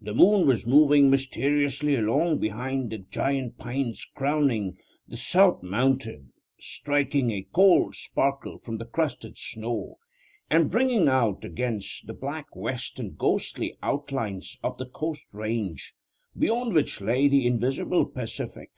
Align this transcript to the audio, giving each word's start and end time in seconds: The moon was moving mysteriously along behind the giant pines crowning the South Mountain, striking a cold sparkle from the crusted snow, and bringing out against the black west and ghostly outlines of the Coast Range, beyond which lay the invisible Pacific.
The 0.00 0.12
moon 0.12 0.48
was 0.48 0.66
moving 0.66 1.08
mysteriously 1.08 1.94
along 1.94 2.38
behind 2.40 2.90
the 2.90 2.98
giant 2.98 3.58
pines 3.58 4.04
crowning 4.12 4.76
the 5.06 5.16
South 5.16 5.62
Mountain, 5.62 6.32
striking 6.58 7.30
a 7.30 7.42
cold 7.44 7.94
sparkle 7.94 8.58
from 8.58 8.78
the 8.78 8.84
crusted 8.84 9.38
snow, 9.38 9.98
and 10.50 10.68
bringing 10.68 11.06
out 11.06 11.44
against 11.44 12.08
the 12.08 12.12
black 12.12 12.56
west 12.56 12.98
and 12.98 13.16
ghostly 13.16 13.78
outlines 13.84 14.58
of 14.64 14.78
the 14.78 14.86
Coast 14.86 15.26
Range, 15.32 15.94
beyond 16.36 16.72
which 16.72 17.00
lay 17.00 17.28
the 17.28 17.46
invisible 17.46 18.04
Pacific. 18.04 18.72